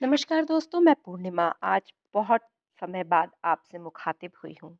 नमस्कार 0.00 0.44
दोस्तों, 0.44 0.80
मैं 0.80 0.94
पूर्णिमा 1.04 1.44
आज 1.62 1.92
बहुत 2.14 2.40
समय 2.82 3.04
बाद 3.04 3.30
आपसे 3.44 3.78
मुखातिब 3.78 4.30
हुई 4.44 4.54
हूँ 4.62 4.76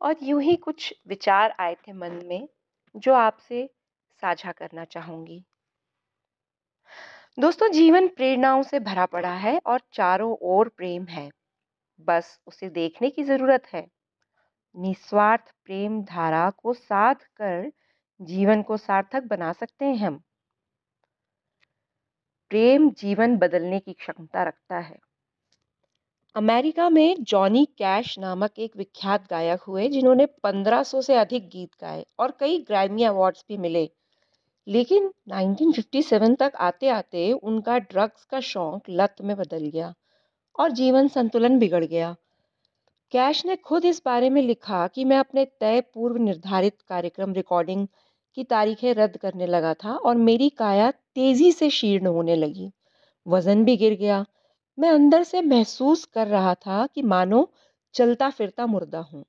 और 0.00 0.16
यूँ 0.22 0.42
ही 0.42 0.54
कुछ 0.56 0.92
विचार 1.08 1.54
आए 1.60 1.74
थे 1.74 1.92
मन 1.92 2.20
में 2.26 2.48
जो 2.94 3.14
आपसे 3.14 3.64
साझा 4.22 4.52
करना 4.52 4.84
चाहूँगी। 4.84 5.42
दोस्तों 7.38 7.68
जीवन 7.68 8.08
प्रेरणाओं 8.08 8.62
से 8.62 8.80
भरा 8.80 9.06
पड़ा 9.06 9.32
है 9.36 9.58
और 9.66 9.80
चारों 9.92 10.36
ओर 10.42 10.68
प्रेम 10.68 11.06
है, 11.06 11.28
बस 12.00 12.38
उसे 12.46 12.68
देखने 12.70 13.10
की 13.10 13.22
ज़रूरत 13.22 13.66
है। 13.74 13.86
निस्वार्थ 14.74 15.52
प्रेम 15.64 16.02
धारा 16.04 16.48
को 16.50 16.74
साध 16.74 17.24
कर 17.36 17.70
जीवन 18.20 18.62
को 18.62 18.76
सार्थक 18.76 19.24
बना 19.24 19.52
सकते 19.52 19.84
हैं 19.84 19.96
हम। 19.96 20.22
प्रेम 22.50 22.90
जीवन 22.90 23.36
बदलने 23.36 23.78
की 23.78 23.92
क्षमता 23.92 24.42
रखता 24.42 24.78
है। 24.78 24.98
अमेरिका 26.34 26.90
में 26.90 27.16
जॉनी 27.20 27.64
कैश 27.64 28.18
नामक 28.18 28.58
एक 28.58 28.76
विख्यात 28.76 29.30
गायक 29.30 29.60
हुए, 29.60 29.88
जिन्होंने 29.88 30.26
1500 30.26 31.02
से 31.02 31.14
अधिक 31.14 31.48
गीत 31.48 31.70
गाए 31.80 32.06
और 32.18 32.36
कई 32.40 32.58
ग्रैमी 32.58 33.02
अवार्ड्स 33.02 33.44
भी 33.48 33.56
मिले। 33.56 33.90
लेकिन 34.68 35.14
1957 35.28 36.34
तक 36.34 36.52
आते-आते 36.56 37.32
उनका 37.32 37.78
ड्रग्स 37.78 38.24
का 38.24 38.40
शौक 38.40 38.82
लत 38.90 39.16
में 39.20 39.36
बदल 39.36 39.64
गया 39.64 39.94
और 40.58 40.70
जीवन 40.70 41.08
संतुलन 41.08 41.58
बिगड़ 41.58 41.84
गया। 41.84 42.16
कैश 43.10 43.46
ने 43.46 43.56
खुद 43.56 43.84
इस 43.84 44.02
बारे 44.04 44.30
में 44.30 44.42
लिखा 44.42 44.86
कि, 44.86 45.04
मैं 45.04 45.16
अपने 45.16 45.44
तय 45.44 45.80
पूर्व 45.80 46.16
निर्धारित 46.16 46.82
कार्यक्रम 46.82 47.32
रिकॉर्डिंग 47.32 47.88
की 48.34 48.44
तारीखें 48.44 48.94
रद्द 48.94 49.16
करने 49.16 49.46
लगा 49.46 49.74
था 49.74 49.96
और 49.96 50.16
मेरी 50.16 50.48
काया 50.48 50.92
तेज़ी 51.16 51.52
से 51.52 51.70
शीर्ण 51.70 52.06
होने 52.06 52.36
लगी। 52.36 52.72
वज़न 53.26 53.64
भी 53.64 53.76
गिर 53.76 53.94
गया। 53.94 54.26
मैं 54.78 54.90
अंदर 54.90 55.22
से 55.22 55.42
महसूस 55.42 56.04
कर 56.04 56.26
रहा 56.26 56.54
था 56.54 56.86
कि 56.86 57.02
मानो 57.02 57.52
चलता 57.94 58.30
फिरता 58.30 58.66
मुर्दा 58.66 58.98
हूँ। 58.98 59.24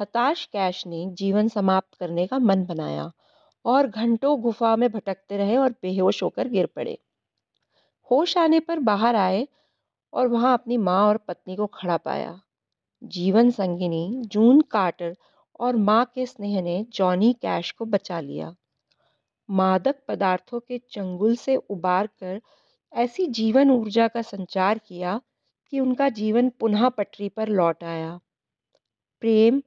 हताश 0.00 0.44
कैश 0.46 0.86
ने 0.86 1.10
जीवन 1.10 1.48
समाप्त 1.48 1.94
करने 1.94 2.26
का 2.26 2.38
मन 2.38 2.64
बनाया 2.64 3.12
और 3.64 3.86
घंटों 3.86 4.40
गुफा 4.40 4.76
में 4.76 4.92
भटकते 4.92 5.36
रहे 5.36 5.56
और 5.56 5.70
बेहोश 5.70 6.22
होकर 6.22 6.48
गिर 6.48 6.66
पड़े। 6.66 6.98
होश 8.10 8.38
आने 8.38 8.60
पर 8.60 8.78
बाहर 8.78 9.16
आए 9.16 9.48
और 10.12 10.28
वहाँ 10.28 10.54
अपनी 10.54 10.76
माँ 10.76 11.08
और 11.08 11.16
पत्नी 11.16 11.56
को 11.56 11.66
खड़ा 11.66 11.96
पाया। 11.96 12.40
जीवन 13.02 13.50
संगिनी, 13.50 14.22
जून 14.26 14.60
कार्टर 14.60 15.16
और 15.60 15.76
माँ 15.76 16.12
के 16.14 16.26
स्नेह 16.26 16.62
ने 16.62 16.86
जॉनी 16.90 17.32
कैश 17.32 17.70
को 17.70 17.84
बचा 17.84 18.20
लिया। 18.20 18.54
मादक 19.48 19.96
पदार्थों 20.08 20.60
के 20.60 20.78
चंगुल 20.90 21.36
से 21.36 21.56
उबार 21.56 22.06
कर 22.06 22.40
ऐसी 22.92 23.26
जीवन 23.26 23.70
ऊर्जा 23.70 24.08
का 24.08 24.22
संचार 24.22 24.78
किया 24.78 25.20
कि 25.72 25.80
उनका 25.80 26.08
जीवन 26.08 26.48
पुनः 26.50 26.88
पटरी 26.88 27.28
पर 27.28 27.48
लौट 27.48 27.84
आया। 27.84 28.20
प्रेम 29.20 29.62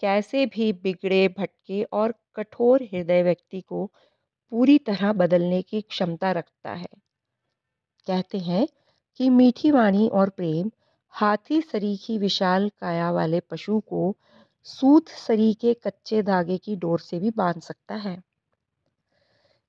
कैसे 0.00 0.46
भी 0.46 0.72
बिगड़े 0.72 1.28
भटके 1.28 1.82
और 1.82 2.14
कठोर 2.36 2.82
हृदय 2.82 3.22
व्यक्ति 3.22 3.60
को 3.60 3.86
पूरी 4.50 4.78
तरह 4.78 5.12
बदलने 5.12 5.62
की 5.62 5.80
क्षमता 5.80 6.32
रखता 6.32 6.72
है। 6.72 6.88
कहते 8.06 8.38
हैं 8.38 8.68
कि 9.16 9.30
मीठी 9.30 9.70
वाणी 9.70 10.08
और 10.08 10.28
प्रेम 10.28 10.70
हाथी 11.10 11.60
सरीखी 11.62 12.18
विशाल 12.18 12.68
काया 12.68 13.10
वाले 13.10 13.40
पशु 13.40 13.80
को 13.80 14.16
सूत 14.62 15.08
सरी 15.08 15.54
के 15.54 15.74
कच्चे 15.74 16.22
धागे 16.22 16.58
की 16.58 16.76
डोर 16.76 17.00
से 17.00 17.18
भी 17.18 17.30
बाँध 17.30 17.60
सकता 17.60 17.94
है। 17.94 18.22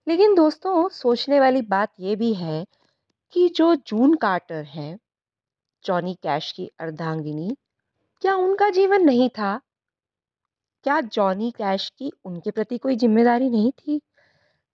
लेकिन 0.08 0.36
दोस्तों, 0.36 0.89
सोचने 0.89 1.39
वाली 1.39 1.61
बात 1.61 1.94
यह 2.00 2.16
भी 2.16 2.33
है 2.33 2.66
कि 3.31 3.50
जो 3.50 3.75
जून 3.75 4.13
कार्टर 4.16 4.63
हैं, 4.63 5.00
जॉनी 5.86 6.13
कैश 6.13 6.52
की 6.52 6.72
अर्धांगिनी, 6.80 7.58
क्या 8.22 8.35
उनका 8.35 8.69
जीवन 8.69 9.02
नहीं 9.02 9.30
था? 9.30 9.61
क्या 10.83 11.02
जॉनी 11.02 11.52
कैश 11.52 11.94
की 11.97 12.12
उनके 12.25 12.51
प्रति 12.51 12.78
कोई 12.78 12.95
ज़िम्मेदारी 12.95 13.50
नहीं 13.50 13.72
थी? 13.72 14.01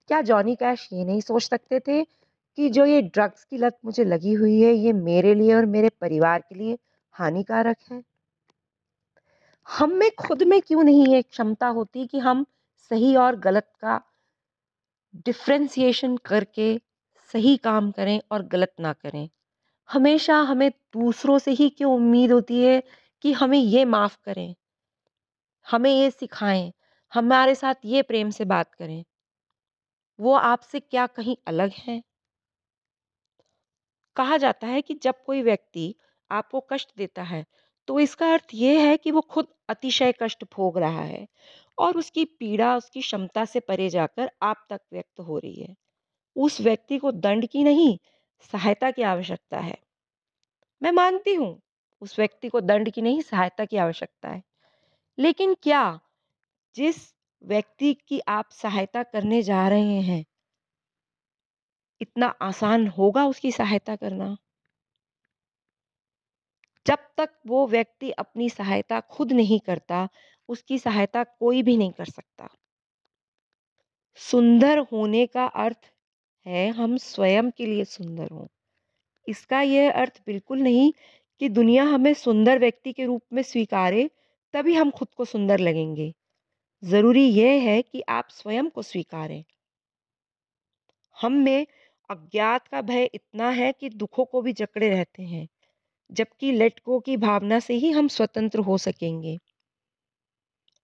क्या 0.08 0.22
जॉनी 0.22 0.56
कैश 0.56 0.90
ये 0.94 1.06
नहीं 1.06 1.22
सोच 1.22 1.44
सकते 1.44 1.80
थे 1.80 2.04
कि 2.58 2.70
जो 2.70 2.86
ये 2.86 3.02
ड्रग्स 3.02 3.44
की 3.44 3.58
लत 3.58 3.78
मुझे 3.86 4.04
लगी 4.04 4.34
हुई 4.34 4.62
है, 4.62 4.74
ये 4.74 4.94
मेरे 4.94 5.36
लिए 5.36 5.54
और 5.54 5.66
मेरे 5.66 5.90
परिवार 5.90 6.40
के 6.40 6.56
लिए 6.56 6.78
हानिकारक 7.12 7.78
है? 7.92 8.04
हम 9.70 9.94
में 9.94 10.12
खुद 10.20 10.44
में 10.44 10.62
क्यों 10.62 10.84
नहीं 10.84 11.08
ये 11.08 11.22
क्षमता 11.22 11.68
होती 11.68 12.08
कि 12.08 12.20
हम 12.20 12.46
सही 12.78 13.16
और 13.16 13.36
गलत 13.36 13.72
का 13.82 14.02
डिफ्रेंसिएशन 15.22 16.18
करके 16.26 16.66
सही 17.34 17.56
काम 17.60 17.92
करें 17.92 18.20
और 18.32 18.44
गलत 18.48 18.74
ना 18.80 18.94
करें। 18.96 19.28
हमेशा 19.90 20.38
हमें 20.44 20.70
दूसरों 20.94 21.40
से 21.40 21.52
ही 21.54 21.70
क्यों 21.72 21.94
उम्मीद 21.96 22.32
होती 22.32 22.62
है 22.62 22.82
कि 23.24 23.34
हमें 23.34 23.60
ये 23.60 23.86
माफ़ 23.88 24.18
करें? 24.26 24.56
हमें 25.68 25.90
ये 25.92 26.10
सिखाएँ, 26.12 26.72
हमारे 27.14 27.56
साथ 27.56 27.86
ये 27.86 28.02
प्रेम 28.04 28.30
से 28.32 28.46
बात 28.48 28.74
करें। 28.74 29.04
वो 30.20 30.34
आपसे 30.36 30.80
क्या 30.80 31.06
कहीं 31.10 31.36
अलग 31.48 31.72
है? 31.78 32.02
कहा 34.16 34.38
जाता 34.38 34.68
है 34.68 34.82
कि 34.82 34.94
जब 35.04 35.24
कोई 35.26 35.42
व्यक्ति 35.42 35.94
आपको 36.32 36.60
कष्ट 36.72 36.90
देता 36.98 37.24
है 37.24 37.46
तो 37.88 38.00
इसका 38.00 38.32
अर्थ 38.34 38.54
ये 38.54 38.80
है 38.82 38.96
कि 38.98 39.12
वो 39.12 39.22
खुद 39.30 39.48
अतिशय 39.70 40.14
कष्ट 40.22 40.44
भोग 40.54 40.78
रहा 40.78 41.02
है। 41.04 41.28
और 41.78 41.98
उसकी 41.98 42.26
पीड़ा, 42.26 42.78
उसकी 42.78 43.02
क्षमता 43.02 43.46
से 43.46 43.60
परे 43.60 43.90
जाकर 43.90 44.32
आप 44.42 44.66
तक 44.70 44.82
व्यक्त 44.94 45.20
हो 45.20 45.38
रही 45.40 45.62
है। 45.62 45.76
उस 46.36 46.62
व्यक्ति 46.62 46.98
को 46.98 47.12
दंड 47.12 47.48
की 47.48 47.64
नहीं, 47.64 48.00
सहायता 48.52 48.92
की 48.92 49.02
आवश्यकता 49.02 49.60
है। 49.60 49.78
मैं 50.82 50.92
मानती 50.92 51.34
हूँ, 51.34 51.62
उस 52.02 52.20
व्यक्ति 52.20 52.50
को 52.50 52.62
दंड 52.62 52.90
की 52.90 53.02
नहीं, 53.02 53.22
सहायता 53.22 53.66
की 53.66 53.78
आवश्यकता 53.78 54.30
है। 54.30 54.44
लेकिन 55.20 55.54
क्या 55.54 56.00
जिस 56.76 57.16
व्यक्ति 57.44 57.94
की 57.94 58.20
आप 58.20 58.50
सहायता 58.52 59.04
करने 59.04 59.42
जा 59.42 59.68
रहे 59.68 60.02
हैं, 60.02 60.26
इतना 62.02 62.28
आसान 62.28 62.88
होगा 62.88 63.26
उसकी 63.26 63.52
सहायता 63.52 63.96
करना? 63.96 64.38
जब 66.86 66.98
तक 67.18 67.30
वो 67.48 67.68
व्यक्ति 67.68 68.12
अपनी 68.12 68.50
सहायता 68.50 69.00
खुद 69.00 69.32
नहीं 69.32 69.60
करता 69.60 70.10
उसकी 70.54 70.80
सहायता 70.80 71.24
कोई 71.24 71.64
भी 71.64 71.78
नहीं 71.78 71.92
कर 71.92 72.06
सकता। 72.06 72.50
सुंदर 74.20 74.78
होने 74.78 75.26
का 75.28 75.46
अर्थ 75.46 75.92
है 76.46 76.70
हम 76.70 76.98
स्वयं 76.98 77.52
के 77.52 77.66
लिए 77.66 77.86
सुंदर 77.86 78.30
हों। 78.32 78.48
इसका 79.28 79.62
यह 79.62 79.92
अर्थ 79.92 80.22
बिल्कुल 80.26 80.62
नहीं 80.62 80.94
कि 81.42 81.50
दुनिया 81.50 81.84
हमें 81.84 82.14
सुंदर 82.14 82.60
व्यक्ति 82.60 82.94
के 82.94 83.06
रूप 83.06 83.22
में 83.34 83.44
स्वीकारे, 83.44 84.10
तभी 84.54 84.74
हम 84.74 84.92
खुद 84.92 85.08
को 85.18 85.26
सुंदर 85.26 85.60
लगेंगे। 85.60 86.14
ज़रूरी 86.84 87.26
यह 87.30 87.62
है 87.62 87.82
कि 87.82 88.02
आप 88.10 88.30
स्वयं 88.30 88.70
को 88.70 88.82
स्वीकारें। 88.82 89.44
हम 91.22 91.34
में 91.34 91.68
अज्ञात 92.10 92.68
का 92.68 92.82
भय 92.82 93.10
इतना 93.14 93.50
है 93.50 93.72
कि 93.72 93.90
दुखों 93.90 94.26
को 94.26 94.42
भी 94.42 94.54
जकड़े 94.54 94.90
रहते 94.90 95.24
हैं, 95.24 95.48
जबकि 96.12 96.52
लेट 96.52 96.82
गो 96.86 97.00
की 97.00 97.18
भावना 97.18 97.60
से 97.60 97.74
ही 97.74 97.92
हम 97.92 98.08
स्वतंत्र 98.08 98.60
हो 98.60 98.78
सकेंगे। 98.78 99.40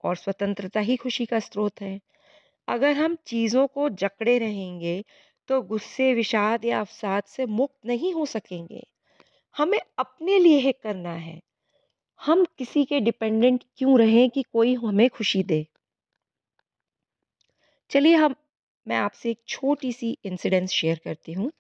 और 0.04 0.16
स्वतंत्रता 0.16 0.80
ही 0.80 0.96
खुशी 0.96 1.26
का 1.26 1.40
स्रोत 1.40 1.82
है। 1.82 2.00
अगर 2.68 2.92
हम 2.92 3.18
चीज़ों 3.28 3.68
को 3.68 3.90
जकड़े 3.90 4.38
रहेंगे 4.40 5.04
तो 5.48 5.62
गुस्से, 5.62 6.14
विषाद 6.14 6.66
या 6.66 6.80
अवसाद 6.80 7.24
से 7.24 7.46
मुक्त 7.46 7.86
नहीं 7.86 8.14
हो 8.14 8.26
सकेंगे। 8.26 8.88
हमें 9.56 9.80
अपने 9.98 10.40
लिए 10.40 10.72
करना 10.72 11.14
है। 11.14 11.40
हम 12.20 12.46
किसी 12.58 12.86
के 12.86 13.00
डिपेंडेंट 13.00 13.64
क्यों 13.78 14.00
रहें 14.00 14.30
कि 14.30 14.44
कोई 14.44 14.76
हमें 14.76 15.10
खुशी 15.10 15.44
दे? 15.44 15.68
चलिए 17.92 18.16
हम, 18.16 18.36
मैं 18.88 18.98
आपसे 18.98 19.31
एक 19.31 19.40
छोटी 19.48 19.94
सी 19.94 20.18
इंसिडेंस 20.26 20.72
शेयर 20.72 21.00
करती 21.04 21.34
हूँ। 21.34 21.52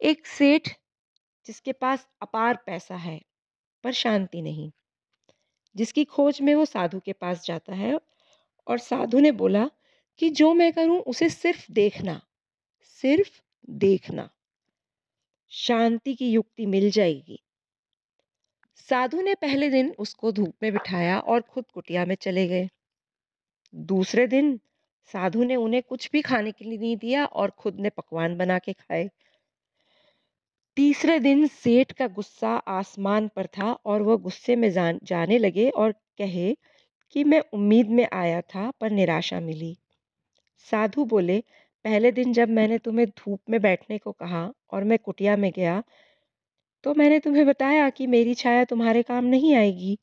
एक 0.00 0.26
सेठ 0.26 0.68
जिसके 1.46 1.72
पास 1.72 2.08
अपार 2.22 2.58
पैसा 2.66 2.96
है, 2.96 3.20
पर 3.84 3.92
शांति 3.92 4.42
नहीं। 4.42 4.70
जिसकी 5.76 6.04
खोज 6.04 6.40
में 6.40 6.54
वो 6.54 6.64
साधु 6.64 7.00
के 7.00 7.12
पास 7.12 7.46
जाता 7.46 7.74
है 7.74 8.00
और 8.66 8.78
साधु 8.78 9.20
ने 9.20 9.32
बोला 9.32 9.70
कि 10.18 10.30
जो 10.30 10.54
मैं 10.54 10.72
करूँ 10.72 10.98
उसे 10.98 11.28
सिर्फ़ 11.30 11.72
देखना 11.72 12.20
सिर्फ़ 12.82 13.40
देखना। 13.70 14.30
शांति 15.52 16.14
की 16.14 16.30
युक्ति 16.30 16.66
मिल 16.66 16.90
जाएगी। 16.90 17.40
साधु 18.78 19.20
ने 19.22 19.34
पहले 19.34 19.70
दिन 19.70 19.94
उसको 19.98 20.32
धूप 20.32 20.54
में 20.62 20.72
बिठाया 20.72 21.18
और 21.18 21.40
खुद 21.40 21.64
कुटिया 21.74 22.06
में 22.06 22.14
चले 22.14 22.48
गए। 22.48 22.68
दूसरे 23.74 24.26
दिन 24.26 24.60
साधु 25.10 25.44
ने 25.44 25.56
उन्हें 25.56 25.82
कुछ 25.82 26.10
भी 26.12 26.22
खाने 26.22 26.52
के 26.52 26.64
लिए 26.64 26.78
नहीं 26.78 26.96
दिया 26.96 27.24
और 27.24 27.50
खुद 27.50 27.80
ने 27.80 27.90
पकवान 27.90 28.36
बना 28.36 28.58
के 28.58 28.72
खाए। 28.72 29.10
तीसरे 30.76 31.18
दिन 31.20 31.46
सेठ 31.46 31.92
का 31.92 32.06
गुस्सा 32.08 32.50
आसमान 32.70 33.26
पर 33.28 33.46
था 33.46 33.72
और 33.86 34.02
वह 34.02 34.16
गुस्से 34.18 34.56
में 34.56 34.70
जान, 34.70 35.00
जाने 35.02 35.38
लगे 35.38 35.68
और 35.70 35.92
कहे 36.18 36.54
कि 37.14 37.24
मैं 37.24 37.40
उम्मीद 37.54 37.90
में 37.90 38.06
आया 38.12 38.40
था 38.40 38.70
पर 38.80 38.90
निराशा 38.90 39.40
मिली। 39.40 39.76
साधु 40.66 41.04
बोले, 41.04 41.40
पहले 41.84 42.12
दिन 42.12 42.32
जब 42.32 42.48
मैंने 42.50 42.78
तुम्हें 42.78 43.08
धूप 43.08 43.40
में 43.50 43.60
बैठने 43.62 43.98
को 43.98 44.12
कहा 44.12 44.50
और 44.70 44.84
मैं 44.84 44.98
कुटिया 44.98 45.36
में 45.36 45.50
गया 45.56 45.82
तो 46.84 46.92
मैंने 46.94 47.18
तुम्हें 47.18 47.44
बताया 47.46 47.88
कि 47.90 48.06
मेरी 48.06 48.34
छाया 48.34 48.64
तुम्हारे 48.64 49.02
काम 49.02 49.24
नहीं 49.24 49.54
आएगी। 49.54 49.98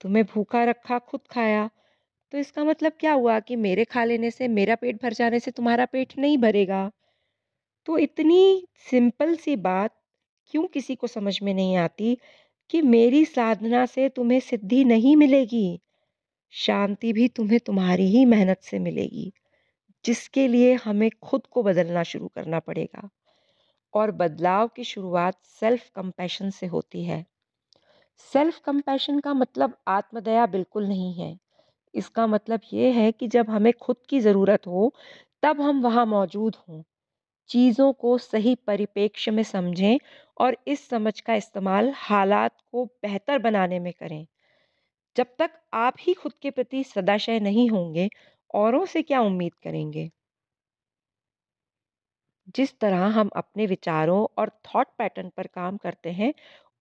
तुम्हें 0.00 0.24
भूखा 0.26 0.64
रखा, 0.64 0.98
खुद 0.98 1.20
खाया। 1.30 1.70
तो 2.32 2.38
इसका 2.38 2.64
मतलब 2.64 2.92
क्या 3.00 3.12
हुआ 3.12 3.38
कि 3.40 3.56
मेरे 3.56 3.84
खा 3.86 4.04
लेने 4.04 4.30
से, 4.30 4.48
मेरा 4.48 4.74
पेट 4.76 5.02
भर 5.02 5.12
जाने 5.12 5.40
से 5.40 5.50
तुम्हारा 5.50 5.86
पेट 5.86 6.18
नहीं 6.18 6.38
भरेगा? 6.38 6.90
तो 7.86 7.96
इतनी 7.98 8.66
सिंपल 8.90 9.34
सी 9.36 9.54
बात 9.56 9.94
क्यों 10.50 10.66
किसी 10.68 10.94
को 10.94 11.06
समझ 11.06 11.38
में 11.42 11.52
नहीं 11.54 11.76
आती 11.76 12.16
कि 12.70 12.82
मेरी 12.82 13.24
साधना 13.24 13.86
से 13.86 14.08
तुम्हें 14.08 14.40
सिद्धि 14.40 14.84
नहीं 14.84 15.16
मिलेगी? 15.16 15.80
शांति 16.52 17.12
भी 17.12 17.28
तुम्हें 17.28 17.60
तुम्हारी 17.60 18.06
ही 18.06 18.24
मेहनत 18.26 18.62
से 18.62 18.78
मिलेगी, 18.78 19.32
जिसके 20.04 20.48
लिए 20.48 20.74
हमें 20.74 21.10
खुद 21.22 21.46
को 21.46 21.62
बदलना 21.62 22.02
शुरू 22.04 22.28
करना 22.28 22.60
पड़ेगा। 22.60 23.08
और 23.94 24.10
बदलाव 24.12 24.68
की 24.68 24.84
शुरुआत 24.84 25.38
सेल्फ 25.60 25.88
कंपैशन 25.96 26.50
से 26.50 26.66
होती 26.66 27.04
है। 27.04 27.24
सेल्फ 28.20 28.58
कंपैशन 28.58 29.18
का 29.20 29.34
मतलब 29.34 29.76
आत्मदया 29.88 30.46
बिल्कुल 30.46 30.86
नहीं 30.88 31.14
है। 31.14 31.38
इसका 31.94 32.26
मतलब 32.26 32.60
ये 32.72 32.92
है 32.92 33.12
कि 33.12 33.28
जब 33.28 33.50
हमें 33.50 33.72
खुद 33.72 33.96
की 34.08 34.20
ज़रूरत 34.20 34.66
हो, 34.66 34.94
तब 35.42 35.60
हम 35.60 35.82
वहाँ 35.82 36.06
मौजूद 36.06 36.56
हों। 36.68 36.82
चीज़ों 37.52 37.92
को 37.94 38.18
सही 38.18 38.54
परिप्रेक्ष्य 38.66 39.30
में 39.30 39.42
समझें 39.42 39.98
और 40.38 40.56
इस 40.66 40.88
समझ 40.88 41.20
का 41.20 41.34
इस्तेमाल 41.34 41.92
हालात 41.96 42.56
को 42.72 42.84
बेहतर 42.86 43.38
बनाने 43.38 43.78
में 43.78 43.92
करें। 43.92 44.26
जब 45.16 45.26
तक 45.38 45.50
आप 45.74 45.94
ही 46.00 46.14
खुद 46.14 46.32
के 46.42 46.50
प्रति 46.50 46.84
सदाशय 46.84 47.40
नहीं 47.40 47.68
होंगे, 47.70 48.08
औरों 48.54 48.86
से 48.86 49.02
क्या 49.02 49.20
उम्मीद 49.20 49.54
करेंगे? 49.64 50.10
जिस 52.54 52.78
तरह 52.80 53.04
हम 53.10 53.30
अपने 53.36 53.66
विचारों 53.66 54.26
और 54.38 54.50
थॉट 54.66 54.86
पैटर्न 54.98 55.30
पर 55.36 55.46
काम 55.46 55.76
करते 55.76 56.10
हैं, 56.12 56.32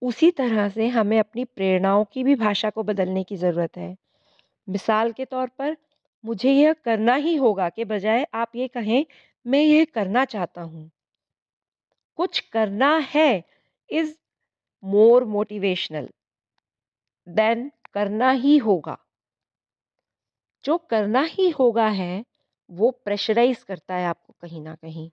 उसी 0.01 0.31
तरह 0.31 0.69
से 0.69 0.87
हमें 0.87 1.19
अपनी 1.19 1.45
प्रेरणाओं 1.45 2.05
की 2.05 2.23
भी 2.23 2.35
भाषा 2.35 2.69
को 2.69 2.83
बदलने 2.83 3.23
की 3.23 3.35
ज़रूरत 3.35 3.77
है। 3.77 3.95
मिसाल 4.67 5.11
के 5.11 5.25
तौर 5.25 5.47
पर, 5.59 5.77
मुझे 6.23 6.51
यह 6.53 6.73
करना 6.85 7.15
ही 7.15 7.35
होगा, 7.35 7.69
के 7.69 7.85
बजाय 7.85 8.27
आप 8.33 8.51
ये 8.55 8.67
कहें 8.67 9.05
मैं 9.45 9.59
यह 9.59 9.85
करना 9.93 10.25
चाहता 10.25 10.61
हूँ। 10.61 10.91
कुछ 12.17 12.39
करना 12.39 12.95
है 12.97 13.43
इज़ 13.89 14.13
मोर 14.83 15.23
मोटिवेशनल 15.25 16.09
देन 17.27 17.71
करना 17.93 18.31
ही 18.31 18.57
होगा। 18.57 18.97
जो 20.65 20.77
करना 20.89 21.21
ही 21.23 21.49
होगा 21.49 21.87
है, 21.87 22.23
वो 22.69 22.91
प्रेशराइज 23.05 23.63
करता 23.63 23.95
है 23.95 24.05
आपको 24.05 24.33
कहीं 24.41 24.61
ना 24.61 24.75
कहीं। 24.75 25.11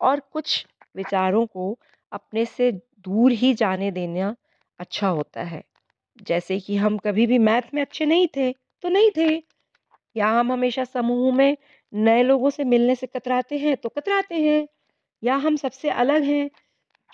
और 0.00 0.20
कुछ 0.20 0.66
विचारों 0.96 1.46
को 1.46 1.78
अपने 2.12 2.44
से 2.44 2.70
दूर 2.72 3.32
ही 3.32 3.52
जाने 3.54 3.90
देना 3.90 4.34
अच्छा 4.80 5.08
होता 5.08 5.42
है। 5.42 5.62
जैसे 6.22 6.60
कि 6.60 6.76
हम 6.76 6.98
कभी 6.98 7.26
भी 7.26 7.38
मैथ 7.38 7.74
में 7.74 7.82
अच्छे 7.82 8.06
नहीं 8.06 8.28
थे 8.36 8.52
तो 8.52 8.88
नहीं 8.88 9.10
थे। 9.16 9.42
या 10.16 10.28
हम 10.30 10.52
हमेशा 10.52 10.84
समूह 10.84 11.34
में 11.34 11.56
नए 11.92 12.22
लोगों 12.22 12.50
से 12.50 12.64
मिलने 12.66 12.94
से 12.94 13.06
कतराते 13.08 13.58
हैं 13.58 13.76
तो 13.76 13.88
कतराते 13.90 14.34
हैं, 14.36 14.66
या 15.22 15.36
हम 15.38 15.56
सबसे 15.56 15.90
अलग 15.92 16.22
हैं, 16.24 16.50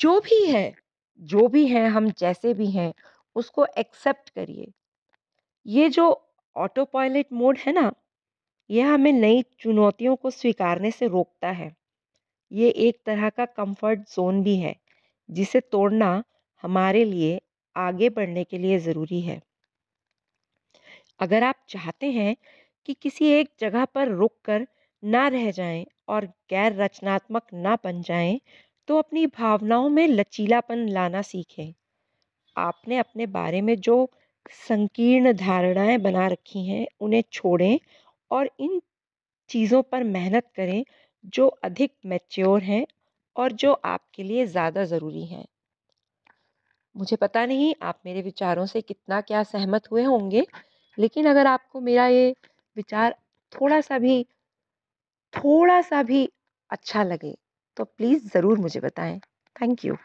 जो 0.00 0.20
भी 0.22 0.44
है, 0.46 0.72
जो 1.20 1.48
भी 1.48 1.66
है, 1.68 1.86
हम 1.88 2.10
जैसे 2.12 2.54
भी 2.54 2.70
हैं, 2.72 2.92
उसको 3.36 3.66
एक्सेप्ट 3.78 4.30
करिए। 4.30 4.72
ये 5.66 5.88
जो 5.90 6.10
ऑटो 6.56 6.84
पायलट 6.86 7.26
मोड 7.34 7.58
है 7.58 7.72
ना 7.74 7.92
यह 8.70 8.88
हमें 8.90 9.12
नई 9.14 9.42
चुनौतियों 9.60 10.16
को 10.16 10.30
स्वीकारने 10.32 10.90
से 10.92 11.08
रोकता 11.08 11.50
है। 11.52 11.72
ये 12.50 12.70
एक 12.70 12.98
तरह 13.06 13.30
का 13.30 13.44
कंफर्ट 13.46 14.00
जोन 14.10 14.42
भी 14.42 14.56
है, 14.58 14.74
जिसे 15.28 15.60
तोड़ना 15.62 16.22
हमारे 16.64 17.04
लिए 17.06 17.40
आगे 17.76 18.10
बढ़ने 18.10 18.44
के 18.44 18.58
लिए 18.58 18.78
ज़रूरी 18.80 19.20
है। 19.22 19.40
अगर 21.20 21.42
आप 21.44 21.54
चाहते 21.68 22.10
हैं 22.12 22.34
कि 22.88 22.94
किसी 22.94 23.26
एक 23.30 23.50
जगह 23.60 23.84
पर 23.86 24.08
रुक 24.10 24.32
कर 24.44 24.66
ना 25.02 25.26
रह 25.28 25.50
जाएँ 25.52 25.84
और 26.08 26.26
गैर 26.50 26.76
रचनात्मक 26.76 27.46
ना 27.54 27.76
बन 27.84 28.00
जाएँ 28.02 28.40
तो 28.88 28.98
अपनी 28.98 29.26
भावनाओं 29.28 29.88
में 29.90 30.06
लचीलापन 30.08 30.88
लाना 30.90 31.22
सीखें। 31.24 31.72
आपने 32.56 32.98
अपने 32.98 33.26
बारे 33.28 33.60
में 33.62 33.74
जो 33.80 33.96
संकीर्ण 34.60 35.32
धारणाएँ 35.36 35.98
बना 36.00 36.26
रखी 36.28 36.66
हैं, 36.66 36.86
उन्हें 37.00 37.22
छोड़ें 37.32 37.78
और 38.30 38.50
इन 38.60 38.80
चीज़ों 39.50 39.82
पर 39.84 40.04
मेहनत 40.06 40.48
करें 40.56 40.84
जो 41.30 41.48
अधिक 41.64 41.94
मैच्योर 42.06 42.62
हैं 42.64 42.86
और 43.36 43.52
जो 43.56 43.72
आपके 43.86 44.22
लिए 44.24 44.46
ज़्यादा 44.48 44.84
ज़रूरी 44.86 45.26
हैं। 45.26 45.46
मुझे 46.94 47.16
पता 47.16 47.44
नहीं 47.46 47.74
आप 47.82 48.00
मेरे 48.06 48.22
विचारों 48.22 48.64
से 48.66 48.80
कितना 48.82 49.20
क्या 49.22 49.42
सहमत 49.44 49.90
हुए 49.90 50.02
होंगे, 50.04 50.46
लेकिन 50.98 51.26
अगर 51.26 51.46
आपको 51.46 51.80
मेरा 51.82 52.06
ये 52.08 52.34
विचार 52.78 53.16
थोड़ा 53.52 53.80
सा 53.82 53.98
भी 54.00 54.24
थोड़ा 55.34 55.80
सा 55.82 56.02
भी 56.02 56.24
अच्छा 56.70 57.02
लगे 57.04 57.34
तो 57.76 57.84
प्लीज़ 57.86 58.28
ज़रूर 58.28 58.58
मुझे 58.60 58.80
बताएँ। 58.80 59.18
Thank 59.56 59.84
you. 59.84 59.98